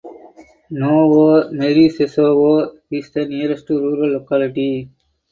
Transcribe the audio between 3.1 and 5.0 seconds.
the nearest rural locality.